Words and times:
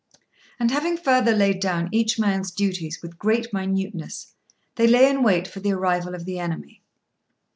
And 0.59 0.71
having 0.71 0.97
further 0.97 1.31
laid 1.31 1.59
down 1.59 1.87
each 1.91 2.17
man's 2.17 2.49
duties 2.49 3.03
with 3.03 3.19
great 3.19 3.53
minuteness, 3.53 4.33
they 4.73 4.87
lay 4.87 5.07
in 5.07 5.21
wait 5.21 5.47
for 5.47 5.59
the 5.59 5.73
arrival 5.73 6.15
of 6.15 6.25
the 6.25 6.39
enemy. 6.39 6.81